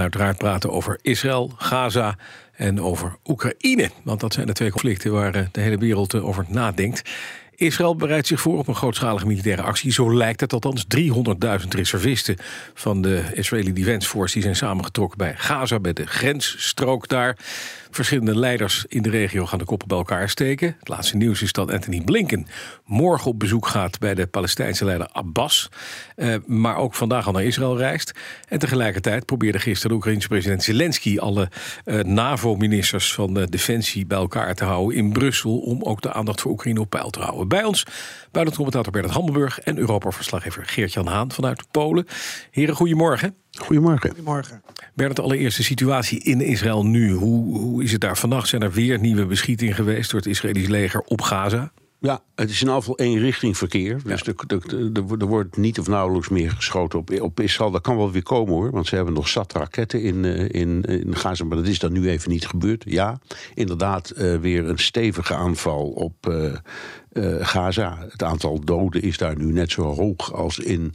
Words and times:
gaan 0.00 0.12
uiteraard 0.12 0.38
praten 0.38 0.70
over 0.70 0.98
Israël, 1.02 1.52
Gaza 1.56 2.16
en 2.52 2.80
over 2.80 3.16
Oekraïne. 3.26 3.90
Want 4.04 4.20
dat 4.20 4.32
zijn 4.32 4.46
de 4.46 4.52
twee 4.52 4.70
conflicten 4.70 5.12
waar 5.12 5.34
eh, 5.34 5.46
de 5.52 5.60
hele 5.60 5.78
wereld 5.78 6.14
eh, 6.14 6.26
over 6.26 6.44
nadenkt. 6.48 7.10
Israël 7.54 7.96
bereidt 7.96 8.26
zich 8.26 8.40
voor 8.40 8.58
op 8.58 8.68
een 8.68 8.74
grootschalige 8.74 9.26
militaire 9.26 9.62
actie. 9.62 9.92
Zo 9.92 10.14
lijkt 10.14 10.40
het 10.40 10.52
althans. 10.52 10.86
300.000 10.96 11.68
reservisten 11.68 12.36
van 12.74 13.02
de 13.02 13.24
Israëli 13.34 13.72
Defense 13.72 14.08
Force... 14.08 14.34
die 14.34 14.42
zijn 14.42 14.56
samengetrokken 14.56 15.18
bij 15.18 15.34
Gaza, 15.36 15.80
bij 15.80 15.92
de 15.92 16.06
grensstrook 16.06 17.08
daar. 17.08 17.36
Verschillende 17.90 18.38
leiders 18.38 18.84
in 18.88 19.02
de 19.02 19.10
regio 19.10 19.46
gaan 19.46 19.58
de 19.58 19.64
koppen 19.64 19.88
bij 19.88 19.96
elkaar 19.96 20.28
steken. 20.28 20.76
Het 20.78 20.88
laatste 20.88 21.16
nieuws 21.16 21.42
is 21.42 21.52
dat 21.52 21.70
Anthony 21.70 22.00
Blinken 22.00 22.46
morgen 22.84 23.30
op 23.30 23.38
bezoek 23.38 23.66
gaat... 23.66 23.98
bij 23.98 24.14
de 24.14 24.26
Palestijnse 24.26 24.84
leider 24.84 25.08
Abbas. 25.12 25.68
Eh, 26.16 26.34
maar 26.46 26.76
ook 26.76 26.94
vandaag 26.94 27.26
al 27.26 27.32
naar 27.32 27.44
Israël 27.44 27.76
reist. 27.76 28.12
En 28.48 28.58
tegelijkertijd 28.58 29.26
probeerde 29.26 29.58
gisteren 29.58 29.88
de 29.88 29.94
Oekraïnse 29.94 30.28
president 30.28 30.62
Zelensky... 30.62 31.18
alle 31.18 31.48
eh, 31.84 31.98
NAVO-ministers 32.00 33.14
van 33.14 33.34
de 33.34 33.48
Defensie 33.48 34.06
bij 34.06 34.18
elkaar 34.18 34.54
te 34.54 34.64
houden 34.64 34.96
in 34.96 35.12
Brussel... 35.12 35.58
om 35.58 35.82
ook 35.82 36.00
de 36.00 36.12
aandacht 36.12 36.40
voor 36.40 36.50
Oekraïne 36.50 36.80
op 36.80 36.90
peil 36.90 37.10
te 37.10 37.20
houden. 37.20 37.48
Bij 37.48 37.64
ons 37.64 37.84
buitenlandcommentator 38.30 38.92
Bernard 38.92 39.14
Hammelburg... 39.14 39.60
en 39.60 39.78
Europa-verslaggever 39.78 40.66
Geert-Jan 40.66 41.06
Haan 41.06 41.32
vanuit 41.32 41.70
Polen. 41.70 42.06
Heren, 42.50 42.74
goedemorgen. 42.74 43.39
Goedemorgen. 43.58 44.10
Goedemorgen. 44.10 44.62
Bernard, 44.94 45.16
de 45.16 45.22
allereerste 45.22 45.62
situatie 45.62 46.20
in 46.22 46.40
Israël 46.40 46.86
nu. 46.86 47.12
Hoe, 47.12 47.58
hoe 47.58 47.82
is 47.82 47.92
het 47.92 48.00
daar 48.00 48.16
vannacht? 48.16 48.48
Zijn 48.48 48.62
er 48.62 48.72
weer 48.72 48.98
nieuwe 48.98 49.26
beschietingen 49.26 49.74
geweest 49.74 50.10
door 50.10 50.20
het 50.20 50.28
Israëlisch 50.28 50.68
leger 50.68 51.00
op 51.00 51.20
Gaza? 51.20 51.72
Ja, 52.02 52.22
het 52.34 52.50
is 52.50 52.62
in 52.62 52.68
afval 52.68 52.96
één 52.96 53.18
richting 53.18 53.56
verkeer. 53.56 54.00
Dus 54.04 54.22
er, 54.22 54.34
er, 54.46 55.18
er, 55.18 55.26
wordt 55.26 55.56
niet 55.56 55.78
of 55.78 55.88
nauwelijks 55.88 56.28
meer 56.28 56.50
geschoten 56.50 56.98
op, 56.98 57.20
op 57.20 57.40
Israël. 57.40 57.70
Dat 57.70 57.82
kan 57.82 57.96
wel 57.96 58.12
weer 58.12 58.22
komen 58.22 58.54
hoor, 58.54 58.70
want 58.70 58.86
ze 58.86 58.94
hebben 58.94 59.14
nog 59.14 59.28
zat 59.28 59.52
raketten 59.52 60.02
in, 60.02 60.24
eh, 60.24 60.60
in, 60.60 60.82
in 60.82 61.16
Gaza. 61.16 61.44
Maar 61.44 61.56
dat 61.56 61.66
is 61.66 61.78
dan 61.78 61.92
nu 61.92 62.08
even 62.08 62.30
niet 62.30 62.46
gebeurd. 62.46 62.84
Ja, 62.86 63.18
inderdaad, 63.54 64.12
uh, 64.16 64.36
weer 64.36 64.68
een 64.68 64.78
stevige 64.78 65.34
aanval 65.34 65.86
op 65.86 66.26
uh, 66.28 66.54
Gaza. 67.40 67.98
Het 68.10 68.22
aantal 68.22 68.60
doden 68.64 69.02
is 69.02 69.16
daar 69.16 69.38
nu 69.38 69.52
net 69.52 69.70
zo 69.70 69.82
hoog 69.82 70.32
als 70.32 70.58
in 70.58 70.94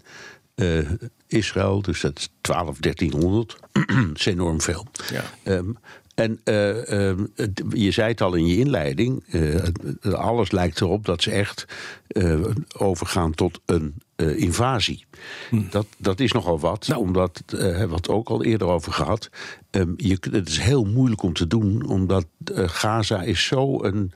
Israël. 1.28 1.81
Dus 1.81 2.02
dat 2.02 2.17
is 2.17 2.30
12, 2.42 2.78
1300. 2.78 3.58
dat 3.72 3.86
is 4.14 4.25
enorm 4.25 4.62
veel. 4.62 4.86
Ja. 5.12 5.23
Um, 5.53 5.78
en 6.16 6.39
uh, 6.44 6.89
uh, 6.89 7.17
je 7.70 7.92
zei 7.92 8.08
het 8.08 8.22
al 8.22 8.34
in 8.34 8.47
je 8.47 8.58
inleiding, 8.58 9.23
uh, 9.31 10.14
alles 10.14 10.52
lijkt 10.52 10.81
erop 10.81 11.06
dat 11.06 11.22
ze 11.22 11.31
echt 11.31 11.66
overgaan 12.78 13.34
tot 13.34 13.59
een 13.66 13.94
invasie. 14.16 15.06
Hm. 15.50 15.62
Dat, 15.70 15.86
dat 15.97 16.20
is 16.20 16.31
nogal 16.31 16.59
wat, 16.59 16.88
nou. 16.88 17.02
omdat, 17.02 17.44
hebben 17.45 17.90
we 17.90 17.95
het 17.95 18.09
ook 18.09 18.30
al 18.30 18.44
eerder 18.44 18.67
over 18.67 18.92
gehad. 18.92 19.30
Um, 19.72 19.94
je, 19.97 20.17
het 20.31 20.47
is 20.47 20.59
heel 20.59 20.84
moeilijk 20.86 21.22
om 21.22 21.34
te 21.34 21.47
doen, 21.47 21.86
omdat 21.86 22.25
Gaza 22.53 23.22
is 23.22 23.45
zo 23.45 23.84
een, 23.84 24.14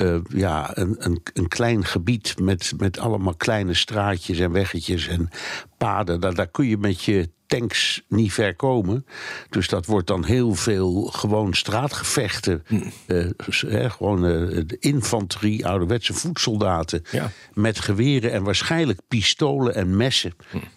uh, 0.00 0.16
ja, 0.28 0.76
een, 0.76 0.96
een, 0.98 1.20
een, 1.32 1.48
klein 1.48 1.84
gebied 1.84 2.34
met, 2.40 2.72
met 2.76 2.98
allemaal 2.98 3.34
kleine 3.34 3.74
straatjes 3.74 4.38
en 4.38 4.52
weggetjes 4.52 5.08
en 5.08 5.28
paden. 5.78 6.20
Daar, 6.20 6.34
daar 6.34 6.46
kun 6.46 6.66
je 6.66 6.78
met 6.78 7.02
je 7.02 7.28
tanks 7.46 8.02
niet 8.08 8.32
ver 8.32 8.54
komen. 8.56 9.06
Dus 9.48 9.68
dat 9.68 9.86
wordt 9.86 10.06
dan 10.06 10.24
heel 10.24 10.54
veel 10.54 11.02
gewoon 11.02 11.54
straatgevechten. 11.54 12.64
Uh, 13.06 13.26
gewoon 13.90 14.24
uh, 14.24 14.62
de 14.66 14.76
infanterie, 14.78 15.66
ouderwetse 15.66 16.14
voedsoldaten. 16.14 17.02
Ja. 17.10 17.30
Met 17.54 17.80
geweren 17.80 18.32
en 18.32 18.42
waarschijnlijk 18.42 19.00
pistolen 19.08 19.74
en 19.74 19.96
messen. 19.96 20.32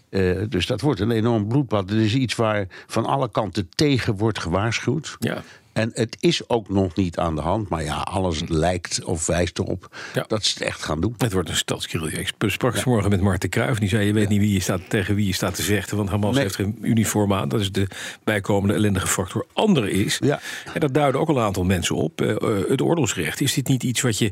Uh, 0.10 0.42
dus 0.50 0.66
dat 0.66 0.82
wordt 0.82 1.00
een 1.00 1.12
enorm 1.12 1.48
bloedbad. 1.48 1.90
Het 1.90 2.00
is 2.00 2.14
iets 2.14 2.36
waar 2.36 2.68
van 2.88 3.06
alle 3.06 3.32
kanten 3.32 3.70
tegen 3.70 4.16
wordt 4.16 4.40
gewaarschuwd. 4.40 5.16
Ja. 5.20 5.44
En 5.74 5.92
het 5.94 6.18
is 6.20 6.50
ook 6.50 6.70
nog 6.70 6.96
niet 6.96 7.18
aan 7.18 7.36
de 7.36 7.42
hand. 7.42 7.70
Maar 7.70 7.84
ja, 7.84 7.96
alles 7.96 8.42
lijkt 8.48 9.04
of 9.04 9.26
wijst 9.26 9.60
erop 9.60 9.96
dat 10.28 10.44
ze 10.46 10.54
het 10.54 10.68
echt 10.68 10.84
gaan 10.84 11.02
doen. 11.02 11.16
Het 11.18 11.34
wordt 11.34 11.50
een 11.50 11.56
stadskirurgie. 11.56 12.20
Ik 12.20 12.34
sprak 12.40 12.76
ja. 12.76 12.82
morgen 12.86 13.10
met 13.10 13.22
Marten 13.22 13.50
Kruijf. 13.50 13.80
Die 13.80 13.90
zei, 13.90 14.06
je 14.06 14.14
weet 14.14 14.30
niet 14.30 14.40
wie 14.40 14.54
je 14.54 14.60
staat, 14.60 14.82
tegen 14.88 15.16
wie 15.16 15.26
je 15.26 15.34
staat 15.34 15.56
te 15.56 15.64
vechten. 15.64 15.98
Want 15.98 16.10
Hamas 16.10 16.38
heeft 16.38 16.56
geen 16.56 16.78
uniform 16.82 17.34
aan. 17.34 17.50
Dat 17.50 17.60
is 17.60 17.72
de 17.72 17.88
bijkomende 18.24 18.74
ellendige 18.74 19.08
factor. 19.08 19.46
Andere 19.54 19.92
is, 19.92 20.20
ja. 20.24 20.40
en 20.74 20.80
dat 20.80 20.94
duiden 20.94 21.22
ook 21.22 21.30
al 21.30 21.38
een 21.38 21.44
aantal 21.44 21.64
mensen 21.64 21.96
op... 21.96 22.22
Uh, 22.22 22.36
het 22.68 22.82
oorlogsrecht. 22.82 23.42
Is 23.42 23.54
dit 23.54 23.68
niet 23.68 23.84
iets 23.84 24.02
wat 24.02 24.18
je, 24.18 24.32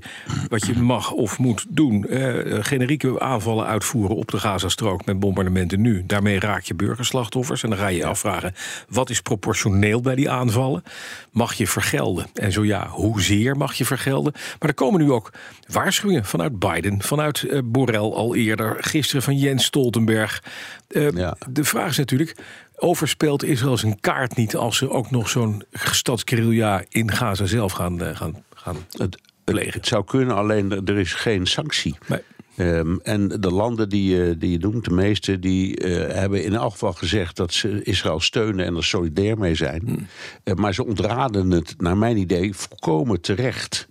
wat 0.49 0.65
je 0.65 0.77
mag 0.77 1.11
of 1.11 1.39
moet 1.39 1.65
doen? 1.69 2.05
Uh, 2.09 2.63
generieke 2.63 3.19
aanvallen 3.19 3.65
uitvoeren 3.65 4.15
op 4.15 4.31
de 4.31 4.37
Gazastrook 4.37 5.05
met 5.05 5.19
bombardementen 5.19 5.81
nu. 5.81 6.03
Daarmee 6.05 6.39
raak 6.39 6.63
je 6.63 6.73
burgerslachtoffers. 6.73 7.63
En 7.63 7.69
dan 7.69 7.77
ga 7.77 7.87
je 7.87 7.97
je 7.97 8.05
afvragen, 8.05 8.53
wat 8.89 9.09
is 9.09 9.21
proportioneel 9.21 10.01
bij 10.01 10.15
die 10.15 10.29
aanvallen? 10.29 10.83
Mag 11.31 11.53
je 11.53 11.67
vergelden? 11.67 12.25
En 12.33 12.51
zo 12.51 12.65
ja, 12.65 12.87
hoezeer 12.87 13.57
mag 13.57 13.73
je 13.73 13.85
vergelden? 13.85 14.33
Maar 14.33 14.69
er 14.69 14.73
komen 14.73 15.01
nu 15.01 15.11
ook 15.11 15.33
waarschuwingen 15.67 16.25
vanuit 16.25 16.59
Biden, 16.59 17.01
vanuit 17.01 17.41
uh, 17.41 17.59
Borrell 17.63 17.99
al 17.99 18.35
eerder, 18.35 18.75
gisteren 18.79 19.21
van 19.21 19.37
Jens 19.37 19.65
Stoltenberg. 19.65 20.43
Uh, 20.87 21.11
ja. 21.11 21.37
De 21.49 21.63
vraag 21.63 21.89
is 21.89 21.97
natuurlijk. 21.97 22.35
Overspeelt 22.75 23.43
Israël 23.43 23.77
zijn 23.77 23.99
kaart 23.99 24.35
niet 24.35 24.55
als 24.55 24.77
ze 24.77 24.89
ook 24.89 25.11
nog 25.11 25.29
zo'n 25.29 25.63
stadsguerrilla 25.73 26.83
in 26.89 27.11
Gaza 27.11 27.45
zelf 27.45 27.71
gaan, 27.71 28.03
uh, 28.03 28.15
gaan, 28.15 28.43
gaan 28.55 28.77
het, 28.91 29.17
plegen? 29.43 29.73
Het 29.73 29.87
zou 29.87 30.03
kunnen, 30.03 30.35
alleen 30.35 30.71
er 30.71 30.97
is 30.97 31.13
geen 31.13 31.47
sanctie. 31.47 31.97
Nee. 32.07 32.19
Um, 32.57 32.99
en 33.03 33.27
de 33.27 33.51
landen 33.51 33.89
die, 33.89 34.27
uh, 34.27 34.35
die 34.37 34.51
je 34.51 34.57
noemt, 34.57 34.85
de 34.85 34.91
meeste, 34.91 35.39
die 35.39 35.85
uh, 35.85 36.13
hebben 36.13 36.43
in 36.43 36.53
elk 36.53 36.71
geval 36.71 36.93
gezegd 36.93 37.35
dat 37.35 37.53
ze 37.53 37.83
Israël 37.83 38.19
steunen 38.19 38.65
en 38.65 38.75
er 38.75 38.83
solidair 38.83 39.37
mee 39.37 39.55
zijn. 39.55 39.81
Hmm. 39.85 40.07
Uh, 40.43 40.55
maar 40.55 40.73
ze 40.73 40.85
ontraden 40.85 41.51
het, 41.51 41.75
naar 41.77 41.97
mijn 41.97 42.17
idee, 42.17 42.53
volkomen 42.53 43.21
terecht. 43.21 43.87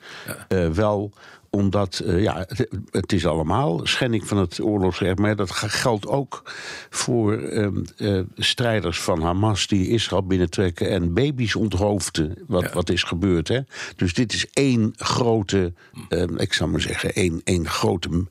Ja. 0.49 0.73
wel 0.73 1.13
omdat, 1.51 2.03
uh, 2.05 2.23
ja, 2.23 2.45
het, 2.49 2.69
het, 2.91 3.13
is 3.13 3.27
allemaal 3.27 3.81
schending 3.83 4.27
van 4.27 4.37
het 4.39 4.61
oorlogsrecht. 4.61 5.19
Maar 5.19 5.37
dat 5.37 5.51
geldt 5.51 6.07
ook 6.07 6.43
voor 6.91 7.39
uh, 7.39 7.69
uh, 7.97 8.21
strijders 8.37 9.01
van 9.01 9.23
Hamas 9.23 9.67
die 9.67 9.89
Israël 9.89 10.27
binnentrekken 10.27 10.91
en 10.91 11.15
baby's 11.15 11.55
onthoofden. 11.55 12.35
Wat, 12.47 12.63
ja. 12.63 12.73
wat 12.73 12.91
is 12.91 13.03
gebeurd. 13.03 13.49
Hè? 13.49 13.61
Dus 13.97 14.15
dit 14.15 14.33
is 14.33 14.47
één 14.53 14.93
grote, 14.97 15.73
ehm, 16.09 16.37
ik 16.37 16.53
zou 16.53 16.71
maar 16.71 16.81
zeggen, 16.81 17.13
één, 17.13 17.41
één 17.45 17.69
grote 17.69 18.27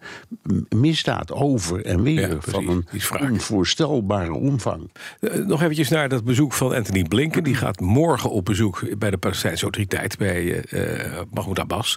misdaad 0.76 1.32
over 1.32 1.86
en 1.86 2.02
weer. 2.02 2.30
Ja, 2.30 2.38
van 2.40 2.68
een 2.68 2.86
onvoorstelbare 3.32 4.34
omvang. 4.34 4.92
Eh, 5.20 5.34
nog 5.34 5.62
eventjes 5.62 5.90
naar 5.90 6.10
dat 6.10 6.24
bezoek 6.24 6.54
van 6.54 6.74
Anthony 6.74 7.04
Blinken. 7.04 7.44
Die 7.44 7.56
gaat 7.56 7.80
morgen 7.80 8.30
op 8.30 8.46
bezoek 8.46 8.98
bij 8.98 9.10
de 9.10 9.18
Palestijnse 9.18 9.64
autoriteit, 9.64 10.18
bij 10.18 10.64
Mahmoud 11.32 11.60
Abbas 11.60 11.96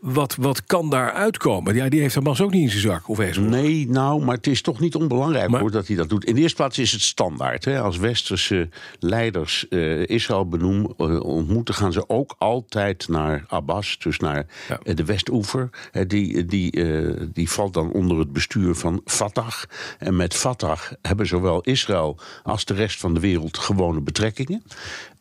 wat, 0.00 0.34
wat 0.34 0.64
kan 0.64 0.90
daar 0.90 1.12
uitkomen? 1.12 1.74
Ja, 1.74 1.88
die 1.88 2.00
heeft 2.00 2.14
Hamas 2.14 2.40
ook 2.40 2.50
niet 2.50 2.62
in 2.62 2.70
zijn 2.70 2.92
zak. 2.92 3.08
Of 3.08 3.18
eens 3.18 3.36
nee, 3.36 3.88
nou, 3.88 4.24
maar 4.24 4.34
het 4.34 4.46
is 4.46 4.62
toch 4.62 4.80
niet 4.80 4.94
onbelangrijk 4.94 5.48
maar, 5.48 5.60
hoor, 5.60 5.70
dat 5.70 5.86
hij 5.86 5.96
dat 5.96 6.08
doet. 6.08 6.24
In 6.24 6.34
de 6.34 6.40
eerste 6.40 6.56
plaats 6.56 6.78
is 6.78 6.92
het 6.92 7.00
standaard. 7.00 7.64
Hè. 7.64 7.80
Als 7.80 7.96
westerse 7.96 8.68
leiders 8.98 9.66
uh, 9.70 10.08
Israël 10.08 10.48
benoemen, 10.48 10.94
uh, 10.98 11.20
ontmoeten, 11.20 11.74
gaan 11.74 11.92
ze 11.92 12.08
ook 12.08 12.34
altijd 12.38 13.08
naar 13.08 13.44
Abbas, 13.48 13.98
dus 13.98 14.18
naar 14.18 14.46
ja. 14.68 14.80
uh, 14.84 14.94
de 14.94 15.04
Westoever. 15.04 15.70
die, 16.06 16.44
die, 16.44 16.84
die 17.32 17.50
valt 17.50 17.74
dan 17.74 17.92
onder 17.92 18.18
het 18.18 18.32
bestuur 18.32 18.74
van 18.74 19.00
Fatah. 19.04 19.62
En 19.98 20.16
met 20.16 20.34
Fatah 20.34 20.80
hebben 21.02 21.26
zowel 21.26 21.60
Israël 21.60 22.18
als 22.42 22.64
de 22.64 22.74
rest 22.74 23.00
van 23.00 23.14
de 23.14 23.20
wereld 23.20 23.58
gewone 23.58 24.00
betrekkingen. 24.00 24.62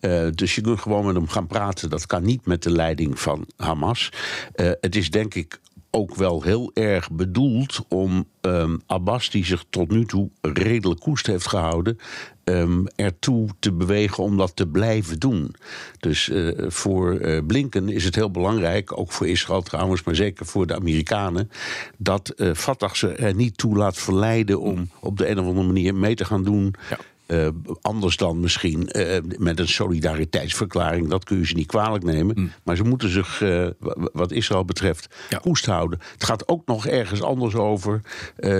Uh, 0.02 0.28
dus 0.36 0.56
je 0.56 0.62
kunt 0.62 0.80
gewoon 0.80 1.06
met 1.06 1.16
hem 1.16 1.28
gaan 1.28 1.48
praten. 1.48 1.90
Dat 1.90 2.06
kan 2.06 2.24
niet 2.24 2.46
met 2.46 2.64
de 2.64 2.72
leiding 2.72 3.20
van 3.20 3.46
Hamas. 3.58 4.12
Uh, 4.56 4.72
het 4.82 4.96
is 4.96 5.10
denk 5.10 5.34
ik 5.34 5.60
ook 5.92 6.16
wel 6.16 6.44
heel 6.44 6.72
erg 6.74 7.12
bedoeld 7.12 7.86
om 7.88 8.26
um, 8.42 8.82
Abbas, 8.86 9.30
die 9.30 9.46
zich 9.46 9.66
tot 9.70 9.92
nu 9.92 10.06
toe 10.06 10.30
redelijk 10.42 11.00
koest 11.00 11.28
heeft 11.28 11.48
gehouden, 11.48 11.98
um, 12.44 12.88
ertoe 12.96 13.50
te 13.60 13.74
bewegen 13.74 14.24
om 14.24 14.38
dat 14.38 14.56
te 14.56 14.68
blijven 14.68 15.20
doen. 15.20 15.56
Dus 16.00 16.30
uh, 16.30 16.52
voor 16.68 17.42
Blinken 17.48 17.90
is 17.90 18.04
het 18.04 18.16
heel 18.16 18.32
belangrijk, 18.32 18.98
ook 18.98 19.12
voor 19.12 19.28
Israël 19.28 19.62
trouwens, 19.62 20.04
maar 20.04 20.16
zeker 20.16 20.46
voor 20.46 20.68
de 20.68 20.76
Amerikanen, 20.76 21.52
dat 21.98 22.34
uh, 22.36 22.54
Fatah 22.54 22.94
ze 22.94 23.12
er 23.12 23.36
niet 23.36 23.58
toe 23.58 23.78
laat 23.78 23.98
verleiden 23.98 24.62
om 24.62 24.90
op 25.00 25.18
de 25.18 25.30
een 25.30 25.40
of 25.40 25.46
andere 25.46 25.68
manier 25.68 25.96
mee 25.96 26.16
te 26.16 26.26
gaan 26.26 26.44
doen. 26.44 26.74
Ja. 26.90 26.98
Uh, 27.32 27.48
anders 27.82 28.18
dan 28.18 28.40
misschien 28.40 28.90
uh, 28.92 29.18
met 29.38 29.60
een 29.60 29.68
solidariteitsverklaring. 29.68 31.08
Dat 31.10 31.24
kun 31.24 31.38
je 31.38 31.46
ze 31.46 31.56
niet 31.56 31.68
kwalijk 31.68 32.04
nemen. 32.04 32.40
Mm. 32.40 32.52
Maar 32.64 32.76
ze 32.76 32.84
moeten 32.84 33.10
zich, 33.10 33.42
uh, 33.42 33.68
wat 34.14 34.32
Israël 34.32 34.66
betreft, 34.66 35.16
ja. 35.30 35.38
koest 35.38 35.66
houden. 35.66 36.00
Het 36.14 36.24
gaat 36.24 36.48
ook 36.48 36.66
nog 36.66 36.88
ergens 36.88 37.22
anders 37.22 37.56
over. 37.56 38.02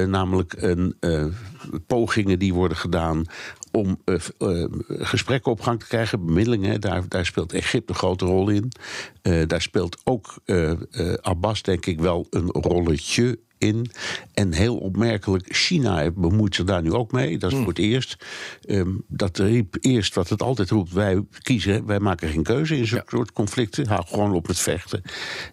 namelijk 0.08 0.54
een, 0.58 0.96
pogingen 1.88 2.40
die 2.40 2.54
worden 2.54 2.78
gedaan 2.78 3.26
om 3.72 4.00
uh, 4.06 4.16
uh, 4.40 4.66
gesprekken 4.88 5.52
op 5.52 5.62
gang 5.62 5.80
te 5.80 5.88
krijgen, 5.88 6.26
bemiddelingen. 6.26 6.82
Daar, 6.82 7.04
daar 7.08 7.26
speelt 7.26 7.54
Egypte 7.54 7.94
een 7.94 8.00
grote 8.00 8.26
rol 8.26 8.50
in. 8.50 8.72
Uh, 9.24 9.48
daar 9.48 9.62
speelt 9.62 10.02
ook 10.04 10.38
Abbas, 11.22 11.62
denk 11.62 11.86
ik, 11.86 12.00
wel 12.00 12.28
een 12.30 12.50
rolletje 12.52 13.40
in. 13.60 13.92
En 14.34 14.54
heel 14.54 14.78
opmerkelijk, 14.78 15.46
China 15.56 16.12
bemoeit 16.12 16.56
zich 16.56 16.66
daar 16.66 16.82
nu 16.82 16.94
ook 16.94 17.12
mee. 17.12 17.38
Dat 17.38 17.50
is 17.50 17.56
Hmm. 17.56 17.66
voor 17.66 17.74
het 17.74 17.84
eerst. 17.84 18.26
Ehm, 18.66 18.90
dat 19.08 19.38
riep 19.38 19.76
eerst 19.82 20.16
wat 20.16 20.30
het 20.30 20.42
altijd 20.42 20.70
roept: 20.70 20.92
wij 20.94 21.24
kiezen, 21.42 21.86
wij 21.86 22.00
maken 22.00 22.30
geen 22.30 22.44
keuze 22.44 22.78
in 22.78 22.88
zo'n 22.88 23.02
soort 23.08 23.32
conflicten. 23.32 23.88
Hou 23.88 24.06
gewoon 24.08 24.34
op 24.34 24.48
met 24.48 24.60
vechten. 24.60 25.02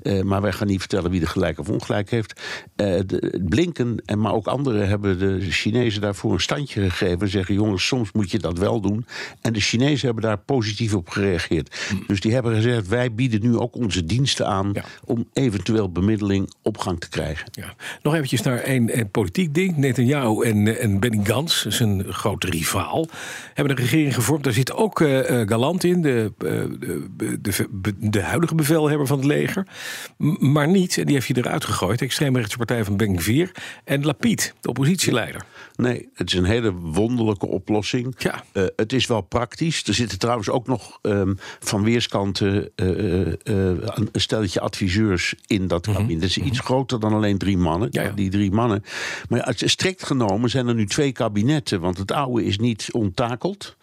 Eh, 0.02 0.22
maar 0.22 0.42
wij 0.42 0.52
gaan 0.52 0.66
niet 0.66 0.78
vertellen 0.80 1.10
wie 1.10 1.20
er 1.20 1.28
gelijk 1.28 1.58
of 1.58 1.68
ongelijk 1.68 2.10
heeft. 2.10 2.40
Eh, 2.76 3.00
de, 3.06 3.42
Blinken 3.48 4.02
en 4.04 4.20
maar 4.20 4.32
ook 4.32 4.46
anderen 4.46 4.88
hebben 4.88 5.18
de 5.18 5.40
Chinezen 5.50 6.00
daarvoor 6.00 6.32
een 6.32 6.40
standje 6.40 6.90
gegeven. 6.90 7.28
Zeggen: 7.28 7.54
jongens, 7.54 7.86
soms 7.86 8.12
moet 8.12 8.30
je 8.30 8.38
dat 8.38 8.58
wel 8.58 8.80
doen. 8.80 9.06
En 9.40 9.52
de 9.52 9.60
Chinezen 9.60 10.06
hebben 10.06 10.24
daar 10.24 10.38
positief 10.38 10.94
op 10.94 11.08
gereageerd. 11.08 11.76
Dus 12.06 12.20
die 12.20 12.32
hebben 12.32 12.54
gezegd: 12.54 12.88
wij 12.88 13.14
bieden 13.14 13.40
nu 13.42 13.56
ook 13.56 13.74
onze 13.76 14.04
diensten 14.04 14.46
aan 14.46 14.70
Ja. 14.72 14.84
om 15.04 15.28
eventueel 15.32 15.92
bemiddeling 15.92 16.54
op 16.62 16.78
gang 16.78 17.00
te 17.00 17.08
krijgen. 17.08 17.48
Ja. 17.50 17.74
Nog 18.02 18.14
eventjes 18.14 18.42
naar 18.42 18.68
een, 18.68 18.98
een 18.98 19.10
politiek 19.10 19.54
ding. 19.54 19.76
Netanyahu 19.76 20.42
en, 20.42 20.66
eh, 20.66 20.84
en 20.84 21.00
Benny 21.00 21.24
Gantz, 21.24 21.66
zijn 21.66 22.12
grote 22.12 22.50
rivaal, 22.50 23.08
hebben 23.54 23.76
een 23.76 23.82
regering 23.82 24.14
gevormd. 24.14 24.44
Daar 24.44 24.52
zit 24.52 24.72
ook 24.72 25.00
eh, 25.00 25.40
eh, 25.40 25.48
Galant 25.48 25.84
in, 25.84 26.02
de, 26.02 26.32
de, 27.16 27.68
de, 27.98 28.22
huidige 28.22 28.54
bevelhebber 28.54 29.06
van 29.06 29.16
het 29.16 29.26
leger. 29.26 29.66
M- 30.16 30.52
maar 30.52 30.68
niet, 30.68 30.98
en 30.98 31.04
die 31.04 31.14
heeft 31.14 31.28
hij 31.28 31.42
eruit 31.42 31.64
gegooid, 31.64 31.98
de 31.98 32.04
extreemrechtse 32.04 32.56
partij 32.56 32.84
van 32.84 32.96
Ben 32.96 33.20
Gvir. 33.20 33.50
En 33.84 34.04
Lapid, 34.04 34.54
de 34.60 34.68
oppositieleider. 34.68 35.44
Nee, 35.76 36.08
het 36.14 36.32
is 36.32 36.38
een 36.38 36.44
hele 36.44 36.72
wonderlijke 36.72 37.46
oplossing. 37.46 38.14
Ja. 38.18 38.44
Het 38.76 38.92
is 38.92 39.06
wel 39.06 39.20
praktisch. 39.20 39.84
Er 39.84 39.94
zitten 39.94 40.18
trouwens 40.18 40.50
ook 40.50 40.66
nog 40.66 40.98
ehm, 41.02 41.34
van 41.60 41.82
weerskanten 41.82 42.70
een 42.74 44.08
stelletje 44.12 44.60
adviseurs 44.60 45.34
in 45.46 45.66
dat 45.68 45.86
kabinet. 45.86 46.22
Het 46.22 46.30
is 46.30 46.38
iets 46.38 46.60
groter 46.60 47.00
dan 47.00 47.12
alleen 47.12 47.38
drie 47.38 47.58
mannen. 47.58 47.85
Ja, 47.90 48.02
ja. 48.02 48.10
Die 48.10 48.30
drie 48.30 48.50
mannen. 48.50 48.84
Maar 49.28 49.52
strikt 49.56 50.04
genomen 50.04 50.50
zijn 50.50 50.68
er 50.68 50.74
nu 50.74 50.86
twee 50.86 51.12
kabinetten. 51.12 51.80
Want 51.80 51.98
het 51.98 52.12
oude 52.12 52.44
is 52.44 52.58
niet 52.58 52.88
onttakeld. 52.92 53.76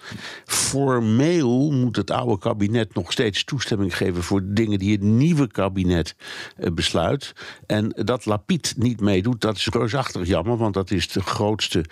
Formeel 0.45 1.71
moet 1.71 1.95
het 1.95 2.11
oude 2.11 2.37
kabinet 2.37 2.93
nog 2.93 3.11
steeds 3.11 3.43
toestemming 3.43 3.97
geven 3.97 4.23
voor 4.23 4.41
dingen 4.45 4.79
die 4.79 4.91
het 4.91 5.01
nieuwe 5.01 5.47
kabinet 5.47 6.15
eh, 6.57 6.71
besluit. 6.71 7.33
En 7.67 7.89
dat 8.05 8.25
Lapid 8.25 8.73
niet 8.77 8.99
meedoet, 8.99 9.41
dat 9.41 9.55
is 9.55 9.67
reusachtig 9.67 10.27
jammer. 10.27 10.57
Want 10.57 10.73
dat 10.73 10.91
is 10.91 11.07
de 11.07 11.21
grootste, 11.21 11.85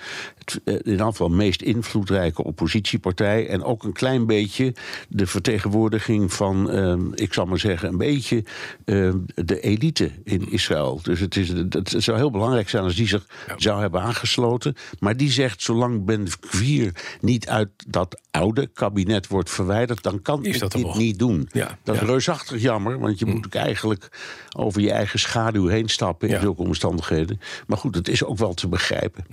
eh, 0.63 0.73
in 0.73 0.89
ieder 0.89 1.05
geval 1.05 1.29
meest 1.29 1.61
invloedrijke 1.61 2.43
oppositiepartij. 2.43 3.47
En 3.47 3.63
ook 3.63 3.83
een 3.83 3.93
klein 3.93 4.25
beetje 4.25 4.73
de 5.09 5.27
vertegenwoordiging 5.27 6.33
van, 6.33 6.69
eh, 6.69 6.95
ik 7.13 7.33
zal 7.33 7.45
maar 7.45 7.59
zeggen, 7.59 7.89
een 7.89 7.97
beetje 7.97 8.43
eh, 8.85 9.13
de 9.35 9.59
elite 9.59 10.11
in 10.23 10.51
Israël. 10.51 10.99
Dus 11.03 11.19
het, 11.19 11.35
is, 11.35 11.49
het 11.49 11.93
zou 12.03 12.17
heel 12.17 12.31
belangrijk 12.31 12.69
zijn 12.69 12.83
als 12.83 12.95
die 12.95 13.07
zich 13.07 13.25
zou 13.57 13.81
hebben 13.81 14.01
aangesloten. 14.01 14.75
Maar 14.99 15.17
die 15.17 15.31
zegt, 15.31 15.61
zolang 15.61 16.05
Ben 16.05 16.27
Gvir 16.39 16.91
niet 17.21 17.47
uit 17.47 17.69
dat 17.87 18.21
oude 18.31 18.67
kabinet 18.67 19.27
wordt 19.27 19.49
verwijderd, 19.49 20.03
dan 20.03 20.21
kan 20.21 20.43
Is 20.43 20.53
ik 20.53 20.61
dat 20.61 20.71
dit 20.71 20.95
niet 20.95 21.19
doen. 21.19 21.49
Ja, 21.51 21.77
Dat 21.83 21.95
is 21.95 22.01
reusachtig 22.01 22.61
jammer, 22.61 22.99
want 22.99 23.19
je 23.19 23.25
moet 23.25 23.45
ook 23.45 23.55
eigenlijk 23.55 24.09
over 24.57 24.81
je 24.81 24.91
eigen 24.91 25.19
schaduw 25.19 25.67
heen 25.67 25.89
stappen 25.89 26.29
in 26.29 26.39
zulke 26.39 26.61
omstandigheden. 26.61 27.39
Maar 27.67 27.77
goed, 27.77 27.95
het 27.95 28.07
is 28.07 28.23
ook 28.23 28.37
wel 28.37 28.53
te 28.53 28.67
begrijpen. 28.67 29.25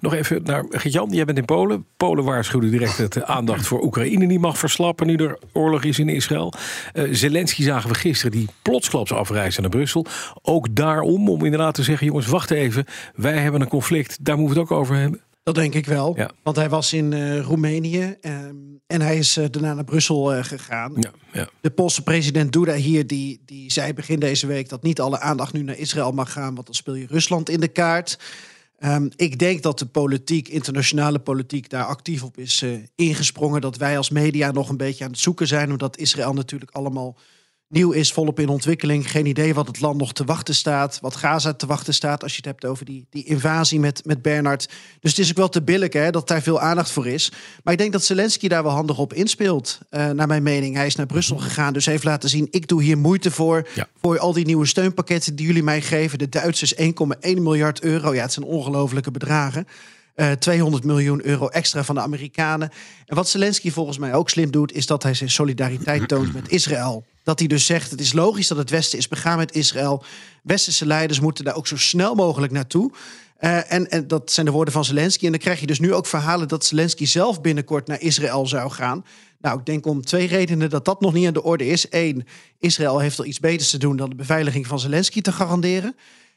Nog 0.00 0.14
even 0.14 0.42
naar 0.42 0.64
Gert-Jan, 0.70 1.10
jij 1.10 1.24
bent 1.24 1.38
in 1.38 1.44
Polen. 1.44 1.86
Polen 1.96 2.24
waarschuwde 2.24 2.70
direct 2.70 2.98
dat 2.98 3.12
de 3.12 3.26
aandacht 3.26 3.66
voor 3.66 3.82
Oekraïne 3.82 4.26
niet 4.26 4.40
mag 4.40 4.58
verslappen 4.58 5.06
nu 5.06 5.16
er 5.16 5.38
oorlog 5.52 5.84
is 5.84 5.98
in 5.98 6.08
Israël. 6.08 6.52
Eh, 6.92 7.04
Zelensky 7.10 7.62
zagen 7.62 7.88
we 7.88 7.94
gisteren 7.94 8.32
die 8.32 8.48
plotsklaps 8.62 9.12
afreisde 9.12 9.60
naar 9.60 9.70
Brussel. 9.70 10.06
Ook 10.42 10.74
daarom, 10.74 11.28
om 11.28 11.44
inderdaad 11.44 11.74
te 11.74 11.82
zeggen, 11.82 12.06
jongens, 12.16 12.32
wacht 12.32 12.50
even. 12.50 12.84
Wij 13.14 13.38
hebben 13.38 13.60
een 13.60 13.68
conflict, 13.68 14.24
daar 14.24 14.36
moeten 14.38 14.54
we 14.54 14.60
het 14.60 14.70
ook 14.70 14.78
over 14.78 14.96
hebben. 14.96 15.20
Dat 15.42 15.54
denk 15.54 15.74
ik 15.74 15.86
wel. 15.86 16.16
Ja. 16.16 16.30
Want 16.42 16.56
hij 16.56 16.68
was 16.68 16.92
in 16.92 17.12
eh, 17.12 17.40
Roemenië 17.40 18.16
ehm, 18.20 18.54
en 18.86 19.00
hij 19.00 19.16
is 19.16 19.36
eh, 19.36 19.44
daarna 19.50 19.74
naar 19.74 19.84
Brussel 19.84 20.34
eh, 20.34 20.44
gegaan. 20.44 20.92
Ja, 20.96 21.10
ja. 21.32 21.48
De 21.60 21.70
Poolse 21.70 22.02
president 22.02 22.52
Duda 22.52 22.74
hier, 22.74 23.06
die, 23.06 23.42
die 23.44 23.72
zei 23.72 23.92
begin 23.92 24.20
deze 24.20 24.46
week 24.46 24.68
dat 24.68 24.82
niet 24.82 25.00
alle 25.00 25.20
aandacht 25.20 25.52
nu 25.52 25.62
naar 25.62 25.78
Israël 25.78 26.12
mag 26.12 26.32
gaan, 26.32 26.54
want 26.54 26.66
dan 26.66 26.74
speel 26.74 26.94
je 26.94 27.06
Rusland 27.06 27.48
in 27.48 27.60
de 27.60 27.68
kaart. 27.68 28.18
Ehm, 28.78 29.08
ik 29.16 29.38
denk 29.38 29.62
dat 29.62 29.78
de 29.78 29.86
politiek, 29.86 30.48
internationale 30.48 31.18
politiek, 31.18 31.70
daar 31.70 31.84
actief 31.84 32.22
op 32.22 32.38
is 32.38 32.64
ingesprongen. 32.94 33.60
Dat 33.60 33.76
wij 33.76 33.96
als 33.96 34.10
media 34.10 34.50
nog 34.50 34.68
een 34.68 34.76
beetje 34.76 35.04
aan 35.04 35.10
het 35.10 35.20
zoeken 35.20 35.46
zijn, 35.46 35.70
omdat 35.70 35.98
Israël 35.98 36.32
natuurlijk 36.32 36.70
allemaal 36.70 37.16
nieuw 37.68 37.90
is, 37.90 38.12
volop 38.12 38.40
in 38.40 38.48
ontwikkeling. 38.48 39.10
Geen 39.10 39.26
idee 39.26 39.54
wat 39.54 39.66
het 39.66 39.80
land 39.80 39.98
nog 39.98 40.12
te 40.12 40.24
wachten 40.24 40.54
staat, 40.54 40.98
wat 41.00 41.16
Gaza 41.16 41.52
te 41.52 41.66
wachten 41.66 41.94
staat, 41.94 42.22
als 42.22 42.30
je 42.30 42.36
het 42.36 42.46
hebt 42.46 42.64
over 42.64 42.84
die, 42.84 43.06
die 43.10 43.24
invasie 43.24 43.80
met, 43.80 44.04
met 44.04 44.22
Bernard. 44.22 44.68
Dus 45.00 45.10
het 45.10 45.20
is 45.20 45.30
ook 45.30 45.36
wel 45.36 45.48
te 45.48 45.62
billig 45.62 45.92
hè, 45.92 46.10
dat 46.10 46.28
daar 46.28 46.42
veel 46.42 46.60
aandacht 46.60 46.90
voor 46.90 47.06
is. 47.06 47.32
Maar 47.62 47.72
ik 47.72 47.78
denk 47.78 47.92
dat 47.92 48.04
Zelensky 48.04 48.48
daar 48.48 48.62
wel 48.62 48.72
handig 48.72 48.98
op 48.98 49.12
inspeelt, 49.12 49.78
eh, 49.90 50.10
naar 50.10 50.26
mijn 50.26 50.42
mening. 50.42 50.74
Hij 50.74 50.86
is 50.86 50.96
naar 50.96 51.06
Brussel 51.06 51.36
gegaan, 51.36 51.72
dus 51.72 51.86
heeft 51.86 52.04
laten 52.04 52.28
zien, 52.28 52.48
ik 52.50 52.68
doe 52.68 52.82
hier 52.82 52.98
moeite 52.98 53.30
voor. 53.30 53.68
Ja. 53.74 53.88
Voor 54.00 54.18
al 54.18 54.32
die 54.32 54.46
nieuwe 54.46 54.66
steunpakketten 54.66 55.36
die 55.36 55.46
jullie 55.46 55.62
mij 55.62 55.82
geven. 55.82 56.18
De 56.18 56.28
Duitsers 56.28 56.74
1,1 56.74 57.42
miljard 57.42 57.82
euro. 57.82 58.14
Ja, 58.14 58.22
het 58.22 58.32
zijn 58.32 58.46
ongelofelijke 58.46 59.10
bedragen. 59.10 59.66
Eh, 60.14 60.30
200 60.32 60.84
miljoen 60.84 61.26
euro 61.26 61.48
extra 61.48 61.84
van 61.84 61.94
de 61.94 62.00
Amerikanen. 62.00 62.70
En 63.06 63.16
wat 63.16 63.28
Zelensky 63.28 63.70
volgens 63.70 63.98
mij 63.98 64.14
ook 64.14 64.30
slim 64.30 64.50
doet, 64.50 64.72
is 64.72 64.86
dat 64.86 65.02
hij 65.02 65.14
zijn 65.14 65.30
solidariteit 65.30 66.08
toont 66.08 66.34
met 66.34 66.48
Israël. 66.48 67.04
Dat 67.26 67.38
hij 67.38 67.48
dus 67.48 67.66
zegt: 67.66 67.90
het 67.90 68.00
is 68.00 68.12
logisch 68.12 68.48
dat 68.48 68.58
het 68.58 68.70
Westen 68.70 68.98
is 68.98 69.08
begaan 69.08 69.38
met 69.38 69.54
Israël. 69.54 70.04
Westerse 70.42 70.86
leiders 70.86 71.20
moeten 71.20 71.44
daar 71.44 71.56
ook 71.56 71.66
zo 71.66 71.76
snel 71.76 72.14
mogelijk 72.14 72.52
naartoe. 72.52 72.92
Eh, 73.36 73.72
en, 73.72 73.90
en 73.90 74.08
dat 74.08 74.32
zijn 74.32 74.46
de 74.46 74.52
woorden 74.52 74.72
van 74.72 74.84
Zelensky. 74.84 75.24
En 75.24 75.30
dan 75.30 75.40
krijg 75.40 75.60
je 75.60 75.66
dus 75.66 75.80
nu 75.80 75.94
ook 75.94 76.06
verhalen 76.06 76.48
dat 76.48 76.64
Zelensky 76.64 77.06
zelf 77.06 77.40
binnenkort 77.40 77.86
naar 77.86 78.00
Israël 78.00 78.46
zou 78.46 78.70
gaan. 78.70 79.04
Nou, 79.40 79.58
ik 79.58 79.66
denk 79.66 79.86
om 79.86 80.04
twee 80.04 80.26
redenen 80.26 80.70
dat 80.70 80.84
dat 80.84 81.00
nog 81.00 81.12
niet 81.12 81.26
aan 81.26 81.32
de 81.32 81.42
orde 81.42 81.66
is. 81.66 81.86
Eén, 81.90 82.26
Israël 82.58 82.98
heeft 82.98 83.18
al 83.18 83.24
iets 83.24 83.40
beters 83.40 83.70
te 83.70 83.78
doen 83.78 83.96
dan 83.96 84.10
de 84.10 84.16
beveiliging 84.16 84.66
van 84.66 84.80
Zelensky 84.80 85.20
te 85.20 85.32
garanderen. 85.32 85.96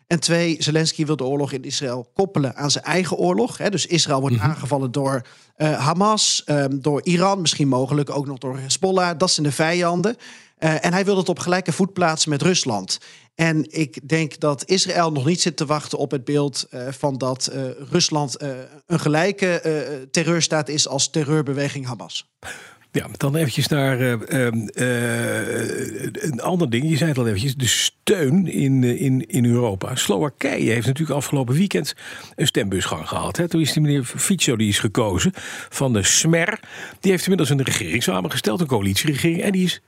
En 0.09 0.19
twee, 0.19 0.55
Zelensky 0.59 1.05
wil 1.05 1.15
de 1.15 1.23
oorlog 1.23 1.51
in 1.51 1.63
Israël 1.63 2.09
koppelen 2.13 2.55
aan 2.55 2.71
zijn 2.71 2.83
eigen 2.83 3.17
oorlog. 3.17 3.57
Hè. 3.57 3.69
Dus 3.69 3.85
Israël 3.85 4.19
wordt 4.19 4.39
aangevallen 4.39 4.91
door 4.91 5.21
eh, 5.55 5.79
Hamas, 5.79 6.43
ehm, 6.45 6.79
door 6.79 7.03
Iran, 7.03 7.41
misschien 7.41 7.67
mogelijk 7.67 8.09
ook 8.09 8.25
nog 8.25 8.37
door 8.37 8.57
Hezbollah. 8.57 9.17
Dat 9.17 9.31
zijn 9.31 9.45
de 9.45 9.51
vijanden. 9.51 10.15
Eh, 10.57 10.85
en 10.85 10.93
hij 10.93 11.05
wil 11.05 11.17
het 11.17 11.29
op 11.29 11.39
gelijke 11.39 11.71
voet 11.71 11.93
plaatsen 11.93 12.29
met 12.29 12.41
Rusland. 12.41 12.99
En 13.35 13.65
ik 13.71 14.09
denk 14.09 14.39
dat 14.39 14.65
Israël 14.65 15.11
nog 15.11 15.25
niet 15.25 15.41
zit 15.41 15.57
te 15.57 15.65
wachten 15.65 15.97
op 15.97 16.11
het 16.11 16.23
beeld 16.25 16.67
eh, 16.69 16.87
van 16.91 17.17
dat 17.17 17.51
Rusland 17.89 18.41
een 18.85 18.99
gelijke 18.99 20.07
terreurstaat 20.11 20.69
is 20.69 20.87
als 20.87 21.09
terreurbeweging 21.09 21.85
Hamas. 21.85 22.29
Ja, 22.91 23.07
dan 23.17 23.35
eventjes 23.35 23.67
naar 23.67 23.99
eh, 23.99 24.45
ehm, 24.45 24.67
eh, 24.67 26.03
een 26.29 26.41
ander 26.41 26.69
ding. 26.69 26.89
Je 26.89 26.97
zei 26.97 27.09
het 27.09 27.19
al 27.19 27.27
eventjes, 27.27 27.55
de 27.55 27.67
steun 27.67 28.47
in, 28.47 28.83
eh, 28.83 29.01
in, 29.01 29.27
in 29.27 29.45
Europa. 29.45 29.95
Slowakije 29.95 30.71
heeft 30.71 30.87
natuurlijk 30.87 31.17
afgelopen 31.17 31.55
weekend 31.55 31.95
een 32.35 32.47
stembusgang 32.47 33.07
gehad. 33.07 33.37
Hè. 33.37 33.47
Toen 33.47 33.61
is 33.61 33.73
die 33.73 33.81
meneer 33.81 34.03
Fico 34.03 34.55
die 34.55 34.67
is 34.67 34.79
gekozen 34.79 35.31
van 35.69 35.93
de 35.93 36.03
Smer. 36.03 36.59
Die 36.99 37.11
heeft 37.11 37.23
inmiddels 37.23 37.49
een 37.49 37.63
regering 37.63 38.03
samengesteld, 38.03 38.59
een 38.61 38.67
coalitieregering. 38.67 39.41
En 39.41 39.51
die 39.51 39.65
is 39.65 39.81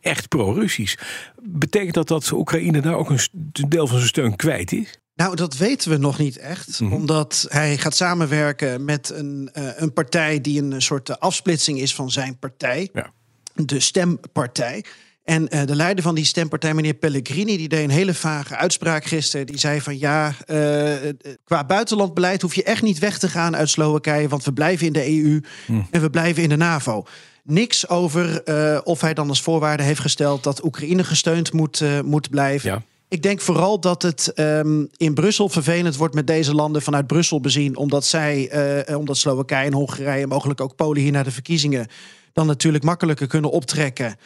echt 0.00 0.28
pro-Russisch. 0.28 0.96
Betekent 1.42 1.94
dat 1.94 2.08
dat 2.08 2.30
Oekraïne 2.32 2.80
daar 2.80 2.96
ook 2.96 3.10
een 3.10 3.20
deel 3.68 3.86
van 3.86 3.96
zijn 3.96 4.08
steun 4.08 4.36
kwijt 4.36 4.72
is? 4.72 4.98
Nou, 5.16 5.36
dat 5.36 5.56
weten 5.56 5.90
we 5.90 5.96
nog 5.96 6.18
niet 6.18 6.38
echt. 6.38 6.80
Omdat 6.80 7.46
hij 7.48 7.78
gaat 7.78 7.96
samenwerken 7.96 8.84
met 8.84 9.10
een, 9.10 9.50
eh, 9.52 9.68
een 9.76 9.92
partij 9.92 10.40
die 10.40 10.62
een 10.62 10.82
soort 10.82 11.08
eh, 11.08 11.16
afsplitsing 11.18 11.80
is 11.80 11.94
van 11.94 12.10
zijn 12.10 12.38
partij. 12.38 12.88
Ja. 12.92 13.10
De 13.54 13.80
stempartij. 13.80 14.84
En 15.24 15.48
eh, 15.48 15.66
de 15.66 15.76
leider 15.76 16.04
van 16.04 16.14
die 16.14 16.24
stempartij, 16.24 16.74
meneer 16.74 16.94
Pellegrini, 16.94 17.56
die 17.56 17.68
deed 17.68 17.84
een 17.84 17.90
hele 17.90 18.14
vage 18.14 18.56
uitspraak 18.56 19.04
gisteren. 19.04 19.46
Die 19.46 19.58
zei 19.58 19.80
van 19.80 19.98
ja, 19.98 20.34
eh, 20.46 20.94
qua 21.44 21.64
buitenlandbeleid 21.64 22.42
hoef 22.42 22.54
je 22.54 22.62
echt 22.62 22.82
niet 22.82 22.98
weg 22.98 23.18
te 23.18 23.28
gaan 23.28 23.56
uit 23.56 23.68
Slowakije, 23.68 24.28
want 24.28 24.44
we 24.44 24.52
blijven 24.52 24.86
in 24.86 24.92
de 24.92 25.08
EU 25.10 25.40
en 25.90 26.00
we 26.00 26.10
blijven 26.10 26.42
in 26.42 26.48
de 26.48 26.56
NAVO. 26.56 27.06
Niks 27.42 27.88
over 27.88 28.42
of 28.84 29.00
hij 29.00 29.14
dan 29.14 29.28
als 29.28 29.42
voorwaarde 29.42 29.82
heeft 29.82 30.00
gesteld 30.00 30.42
dat 30.42 30.64
Oekraïne 30.64 31.04
gesteund 31.04 31.52
moet, 31.52 32.02
moet 32.04 32.30
blijven. 32.30 32.70
Ja. 32.70 32.82
Ik 33.08 33.22
denk 33.22 33.40
vooral 33.40 33.80
dat 33.80 34.02
het 34.02 34.32
ehm, 34.32 34.84
in 34.96 35.14
Brussel 35.14 35.48
vervelend 35.48 35.96
wordt 35.96 36.14
met 36.14 36.26
deze 36.26 36.54
landen 36.54 36.82
vanuit 36.82 37.06
Brussel 37.06 37.40
bezien. 37.40 37.76
Omdat 37.76 38.04
zij, 38.04 38.48
eh, 38.48 38.98
omdat 38.98 39.16
Slowakije 39.16 39.66
en 39.66 39.72
Hongarije, 39.72 40.26
mogelijk 40.26 40.60
ook 40.60 40.76
Polen 40.76 41.02
hier 41.02 41.12
naar 41.12 41.24
de 41.24 41.30
verkiezingen, 41.30 41.86
dan 42.32 42.46
natuurlijk 42.46 42.84
makkelijker 42.84 43.26
kunnen 43.26 43.50
optrekken. 43.50 44.16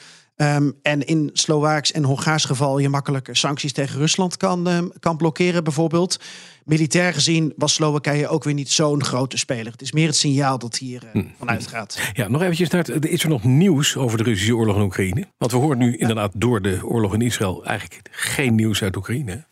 Ehm, 0.41 0.71
en 0.83 1.07
in 1.07 1.31
Slovaaks 1.33 1.93
en 1.93 2.05
Hongaars 2.05 2.45
geval 2.45 2.79
je 2.79 2.89
makkelijker 2.89 3.37
sancties 3.37 3.73
tegen 3.73 3.99
Rusland 3.99 4.37
kan, 4.37 4.69
ehm, 4.69 4.89
kan 5.01 5.17
blokkeren, 5.17 5.65
bijvoorbeeld. 5.65 6.21
Militair 6.65 7.13
gezien 7.13 7.53
was 7.57 7.75
Slowakije 7.75 8.29
ook 8.29 8.45
weer 8.45 8.55
niet 8.55 8.71
zo'n 8.71 9.05
grote 9.05 9.39
speler. 9.39 9.73
Het 9.73 9.83
is 9.83 9.93
meer 9.93 10.07
het 10.07 10.17
signaal 10.17 10.59
dat 10.59 10.77
hier 10.77 11.03
eh, 11.13 11.23
vanuit 11.39 11.67
gaat. 11.67 11.99
Ja, 12.13 12.29
nog 12.29 12.43
eventjes 12.43 12.69
naar 12.69 12.85
het, 12.85 13.07
is 13.07 13.23
er 13.23 13.29
nog 13.29 13.45
nieuws 13.45 13.97
over 13.97 14.19
de 14.19 14.25
Russische 14.25 14.57
oorlog 14.57 14.77
in 14.77 14.83
Oekraïne? 14.83 15.27
Want 15.39 15.53
we 15.53 15.59
horen 15.59 15.79
nu 15.79 15.97
inderdaad 15.97 16.33
door 16.35 16.63
de 16.63 16.81
oorlog 16.87 17.15
in 17.15 17.21
Israël 17.21 17.65
eigenlijk 17.65 18.09
geen 18.11 18.55
nieuws 18.55 18.83
uit 18.83 18.97
Oekraïne. 18.97 19.45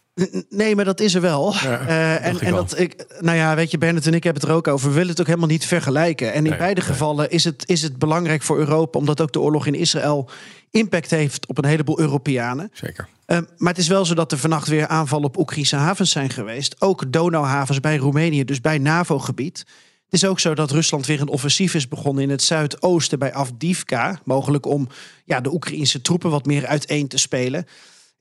Nee, 0.49 0.77
maar 0.77 0.85
dat 0.85 1.01
is 1.01 1.15
er 1.15 1.21
wel. 1.21 1.55
Ja, 1.55 1.81
Eh, 1.87 2.27
en 2.27 2.41
en 2.41 2.53
dat 2.55 2.79
ik, 2.79 3.05
nou 3.21 3.37
ja, 3.37 3.55
weet 3.55 3.71
je, 3.71 3.79
Bernard 3.79 4.07
en 4.07 4.15
ik 4.15 4.25
hebben 4.25 4.43
het 4.43 4.51
er 4.51 4.57
ook 4.57 4.69
over. 4.69 4.89
We 4.89 4.95
willen 4.95 5.11
het 5.11 5.21
ook 5.21 5.27
helemaal 5.27 5.49
niet 5.49 5.67
vergelijken. 5.67 6.33
En 6.33 6.45
in 6.45 6.51
Nee, 6.51 6.59
beide 6.59 6.81
nee. 6.81 6.91
gevallen 6.91 7.31
is 7.31 7.45
het, 7.45 7.63
is 7.67 7.83
het 7.83 7.99
belangrijk 7.99 8.43
voor 8.43 8.59
Europa, 8.59 8.99
omdat 8.99 9.21
ook 9.21 9.33
de 9.33 9.41
oorlog 9.41 9.67
in 9.67 9.75
Israël 9.75 10.31
impact 10.71 11.11
heeft 11.11 11.47
op 11.47 11.59
een 11.59 11.65
heleboel 11.65 12.01
Europeanen. 12.01 12.71
Zeker. 12.73 13.09
Eh, 13.27 13.39
maar 13.57 13.73
het 13.73 13.83
is 13.83 13.89
wel 13.89 14.05
zo 14.05 14.15
dat 14.15 14.33
er 14.33 14.39
vannacht 14.39 14.69
weer 14.69 14.87
aanvallen 14.87 15.27
op 15.27 15.39
Oekraïnse 15.39 15.77
havens 15.77 16.11
zijn 16.11 16.31
geweest. 16.31 16.77
Ook 16.79 17.13
Donauhavens 17.13 17.81
bij 17.81 17.97
Roemenië, 17.97 18.45
dus 18.45 18.61
bij 18.61 18.79
NAVO-gebied. 18.79 19.59
Het 20.05 20.23
is 20.23 20.25
ook 20.25 20.41
zo 20.41 20.55
dat 20.55 20.71
Rusland 20.71 21.07
weer 21.07 21.21
een 21.21 21.29
offensief 21.29 21.75
is 21.75 21.89
begonnen 21.89 22.23
in 22.23 22.31
het 22.31 22.43
zuidoosten 22.43 23.19
bij 23.19 23.33
Avdivka. 23.33 24.21
Mogelijk 24.25 24.67
om 24.67 24.89
ja, 25.25 25.41
de 25.41 25.53
Oekraïnse 25.53 26.01
troepen 26.01 26.31
wat 26.31 26.47
meer 26.47 26.67
uiteen 26.67 27.09
te 27.09 27.19
spelen. 27.19 27.67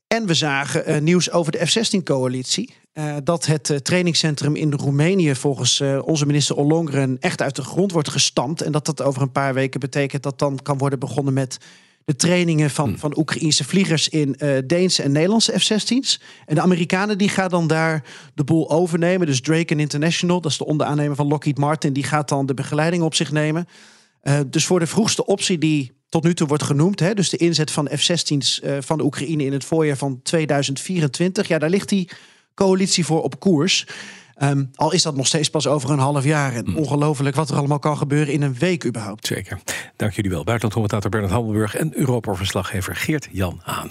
En 0.08 0.26
we 0.26 0.34
zagen 0.34 0.84
eh, 0.84 1.00
nieuws 1.00 1.30
over 1.30 1.52
de 1.52 1.66
F-16-coalitie. 1.66 2.74
eh, 2.92 3.16
dat 3.24 3.46
het 3.46 3.70
eh, 3.70 3.76
trainingscentrum 3.76 4.56
in 4.56 4.72
Roemenië 4.72 5.34
volgens 5.34 5.82
onze 6.04 6.26
minister 6.26 6.56
Ollongren 6.56 7.16
echt 7.20 7.42
uit 7.42 7.56
de 7.56 7.62
grond 7.62 7.92
wordt 7.92 8.08
gestampt. 8.08 8.62
En 8.62 8.72
dat 8.72 8.86
dat 8.86 9.02
over 9.02 9.22
een 9.22 9.32
paar 9.32 9.54
weken 9.54 9.80
betekent 9.80 10.22
dat 10.22 10.38
dan 10.38 10.58
kan 10.62 10.78
worden 10.78 10.98
begonnen 10.98 11.34
met 11.34 11.58
de 12.04 12.16
trainingen 12.16 12.70
van, 12.70 12.98
van 12.98 13.18
Oekraïnse 13.18 13.64
vliegers 13.64 14.08
in 14.08 14.36
Deense 14.66 15.02
en 15.02 15.12
Nederlandse 15.12 15.58
F-16's. 15.58 16.20
En 16.46 16.54
de 16.54 16.60
Amerikanen 16.60 17.18
die 17.18 17.28
gaan 17.28 17.48
dan 17.48 17.66
daar 17.66 18.04
de 18.34 18.44
boel 18.44 18.70
overnemen. 18.70 19.26
Dus 19.26 19.40
Draken 19.40 19.80
International, 19.80 20.40
dat 20.40 20.50
is 20.50 20.58
de 20.58 20.66
onderaannemer 20.66 21.16
van 21.16 21.28
Lockheed 21.28 21.58
Martin, 21.58 21.92
die 21.92 22.04
gaat 22.04 22.28
dan 22.28 22.46
de 22.46 22.54
begeleiding 22.54 23.02
op 23.02 23.14
zich 23.14 23.32
nemen. 23.32 23.68
Dus 24.46 24.66
voor 24.66 24.78
de 24.78 24.86
vroegste 24.86 25.26
optie 25.26 25.58
die 25.58 25.97
tot 26.08 26.24
nu 26.24 26.34
toe 26.34 26.46
wordt 26.46 26.62
genoemd, 26.62 27.00
hè, 27.00 27.14
dus 27.14 27.28
de 27.28 27.36
inzet 27.36 27.70
van 27.70 27.88
F-16's 27.96 28.60
eh, 28.60 28.76
van 28.80 28.98
de 28.98 29.04
Oekraïne 29.04 29.44
in 29.44 29.52
het 29.52 29.64
voorjaar 29.64 29.96
van 29.96 30.20
2024, 30.22 31.48
ja, 31.48 31.58
daar 31.58 31.70
ligt 31.70 31.88
die 31.88 32.08
coalitie 32.54 33.04
voor 33.04 33.22
op 33.22 33.40
koers. 33.40 33.86
Ehm, 34.34 34.64
al 34.74 34.92
is 34.92 35.02
dat 35.02 35.16
nog 35.16 35.26
steeds 35.26 35.50
pas 35.50 35.66
over 35.66 35.90
een 35.90 35.98
half 35.98 36.24
jaar. 36.24 36.54
En 36.54 36.76
ongelooflijk 36.76 37.36
wat 37.36 37.50
er 37.50 37.56
allemaal 37.56 37.78
kan 37.78 37.96
gebeuren 37.96 38.32
in 38.32 38.42
een 38.42 38.54
week 38.54 38.84
überhaupt. 38.84 39.26
Zeker. 39.26 39.60
Dank 39.96 40.12
jullie 40.12 40.30
wel. 40.30 40.44
Buitenlandcommentator 40.44 41.10
Bernard 41.10 41.32
Hammelburg 41.32 41.74
en 41.74 41.98
Europa-verslaggever 41.98 42.96
Geert-Jan 42.96 43.60
Haan. 43.62 43.90